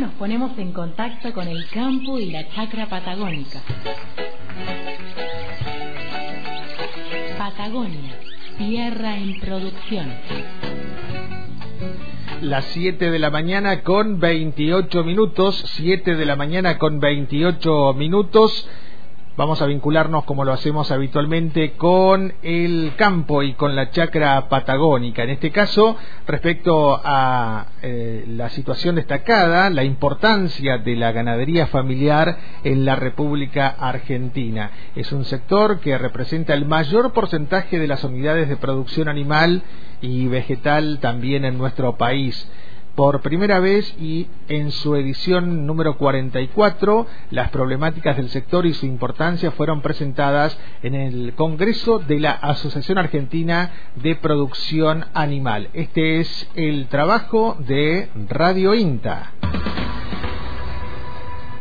[0.00, 3.60] nos ponemos en contacto con el campo y la chacra patagónica.
[7.36, 8.18] Patagonia,
[8.56, 10.10] tierra en producción.
[12.40, 18.66] Las 7 de la mañana con 28 minutos, 7 de la mañana con 28 minutos.
[19.36, 25.22] Vamos a vincularnos, como lo hacemos habitualmente, con el campo y con la chacra patagónica.
[25.22, 32.36] En este caso, respecto a eh, la situación destacada, la importancia de la ganadería familiar
[32.64, 34.72] en la República Argentina.
[34.96, 39.62] Es un sector que representa el mayor porcentaje de las unidades de producción animal
[40.02, 42.50] y vegetal también en nuestro país
[43.00, 48.84] por primera vez y en su edición número 44, las problemáticas del sector y su
[48.84, 55.70] importancia fueron presentadas en el Congreso de la Asociación Argentina de Producción Animal.
[55.72, 59.32] Este es el trabajo de Radio INTA.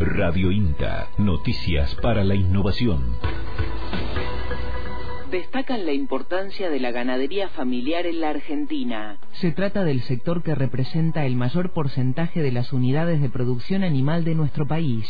[0.00, 3.45] Radio INTA, noticias para la innovación
[5.30, 9.18] destacan la importancia de la ganadería familiar en la Argentina.
[9.32, 14.24] Se trata del sector que representa el mayor porcentaje de las unidades de producción animal
[14.24, 15.06] de nuestro país.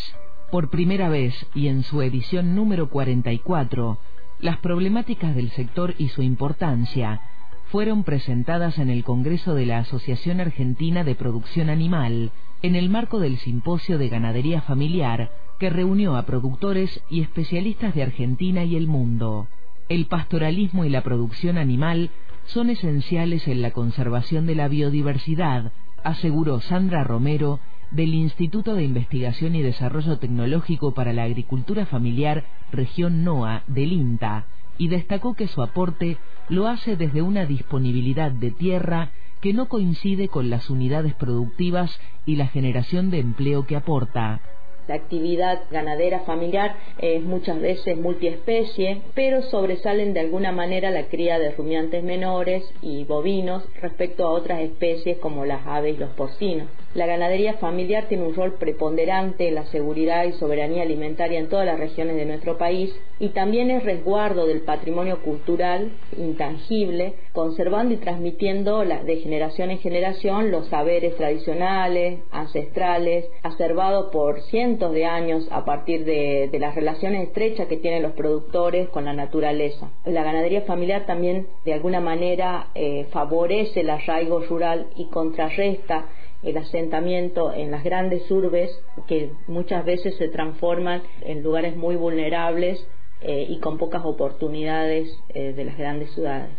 [0.51, 3.99] Por primera vez y en su edición número 44,
[4.41, 7.21] las problemáticas del sector y su importancia
[7.67, 12.31] fueron presentadas en el Congreso de la Asociación Argentina de Producción Animal,
[12.63, 18.03] en el marco del Simposio de Ganadería Familiar que reunió a productores y especialistas de
[18.03, 19.49] Argentina y el mundo
[19.89, 22.11] el pastoralismo y la producción animal
[22.47, 29.55] son esenciales en la conservación de la biodiversidad, aseguró Sandra Romero del Instituto de Investigación
[29.55, 34.47] y Desarrollo Tecnológico para la Agricultura Familiar Región NOA del INTA,
[34.79, 40.29] y destacó que su aporte lo hace desde una disponibilidad de tierra que no coincide
[40.29, 44.41] con las unidades productivas y la generación de empleo que aporta.
[44.89, 51.39] La actividad ganadera familiar es muchas veces multiespecie, pero sobresalen de alguna manera la cría
[51.39, 56.69] de rumiantes menores y bovinos respecto a otras especies como las aves y los porcinos.
[56.97, 61.67] La ganadería familiar tiene un rol preponderante en la seguridad y soberanía alimentaria en todas
[61.67, 67.99] las regiones de nuestro país y también es resguardo del patrimonio cultural intangible, conservando y
[67.99, 75.67] transmitiendo de generación en generación los saberes tradicionales, ancestrales, acervados por cientos de años a
[75.67, 79.91] partir de, las relaciones estrechas que tienen los productores con la naturaleza.
[80.07, 86.07] La ganadería familiar también de alguna manera eh, favorece el arraigo rural y contrarresta
[86.47, 88.71] el asentamiento en las grandes urbes
[89.09, 92.87] que muchas veces se transforman en lugares muy vulnerables
[93.21, 96.51] eh, y con pocas oportunidades eh, de las grandes ciudades.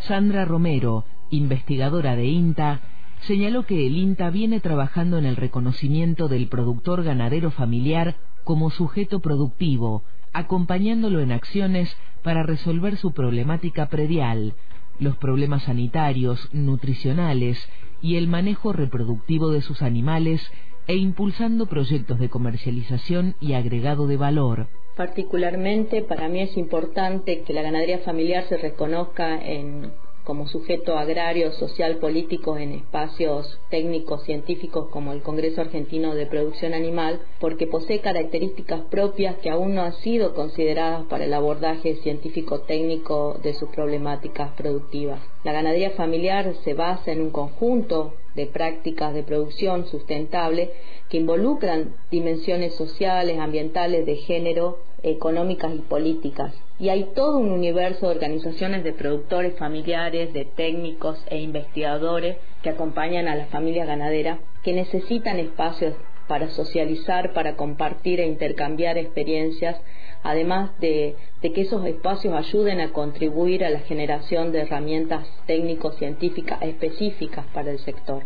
[0.00, 2.80] Sandra Romero, investigadora de INTA,
[3.20, 9.20] señaló que el INTA viene trabajando en el reconocimiento del productor ganadero familiar como sujeto
[9.20, 14.54] productivo, acompañándolo en acciones para resolver su problemática predial,
[14.98, 17.58] los problemas sanitarios, nutricionales
[18.04, 20.42] y el manejo reproductivo de sus animales
[20.86, 24.66] e impulsando proyectos de comercialización y agregado de valor.
[24.94, 29.90] Particularmente para mí es importante que la ganadería familiar se reconozca en
[30.24, 36.74] como sujeto agrario, social, político en espacios técnicos, científicos como el Congreso Argentino de Producción
[36.74, 43.38] Animal, porque posee características propias que aún no han sido consideradas para el abordaje científico-técnico
[43.42, 45.20] de sus problemáticas productivas.
[45.44, 50.70] La ganadería familiar se basa en un conjunto de prácticas de producción sustentable
[51.08, 56.54] que involucran dimensiones sociales, ambientales, de género, económicas y políticas.
[56.78, 62.70] Y hay todo un universo de organizaciones de productores familiares, de técnicos e investigadores que
[62.70, 65.94] acompañan a la familia ganadera que necesitan espacios
[66.26, 69.78] para socializar, para compartir e intercambiar experiencias
[70.24, 77.44] además de, que esos espacios ayuden a contribuir a la generación de herramientas técnico-científicas específicas
[77.52, 78.24] para el sector.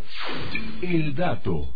[0.80, 1.68] El dato.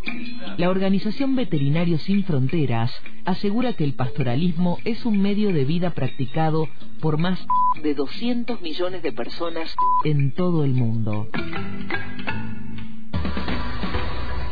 [0.56, 2.92] La Organización Veterinarios Sin Fronteras
[3.24, 6.68] asegura que el pastoralismo es un medio de vida practicado
[7.01, 7.45] por más
[7.83, 11.27] de 200 millones de personas en todo el mundo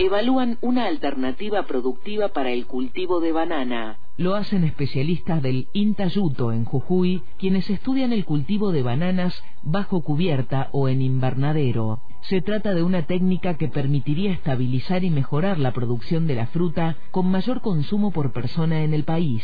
[0.00, 3.98] evalúan una alternativa productiva para el cultivo de banana.
[4.20, 10.68] Lo hacen especialistas del Intayuto en Jujuy, quienes estudian el cultivo de bananas bajo cubierta
[10.72, 12.02] o en invernadero.
[12.28, 16.98] Se trata de una técnica que permitiría estabilizar y mejorar la producción de la fruta
[17.12, 19.42] con mayor consumo por persona en el país.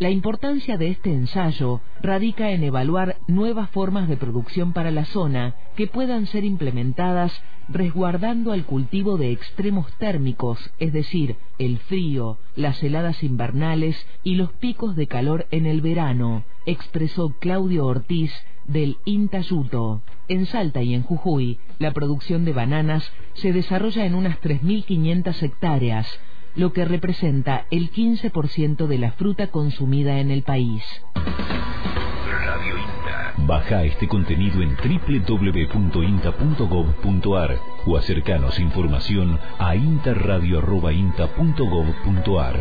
[0.00, 5.54] La importancia de este ensayo radica en evaluar nuevas formas de producción para la zona
[5.76, 7.32] que puedan ser implementadas
[7.68, 14.52] resguardando al cultivo de extremos térmicos, es decir, el frío, las heladas invernales y los
[14.54, 18.32] picos de calor en el verano, expresó Claudio Ortiz
[18.66, 20.02] del Intayuto.
[20.26, 26.20] En Salta y en Jujuy, la producción de bananas se desarrolla en unas 3.500 hectáreas,
[26.56, 30.82] lo que representa el 15% de la fruta consumida en el país.
[31.14, 33.32] Radio INTA.
[33.38, 42.60] Baja este contenido en www.inta.gov.ar o acercanos información a interradio.inta.gov.ar.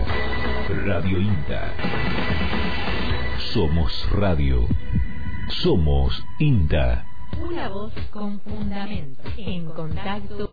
[0.86, 1.74] Radio INTA.
[3.54, 4.68] Somos radio.
[5.50, 7.06] Somos INTA.
[7.42, 9.24] Una voz con fundamento.
[9.38, 10.52] En contacto.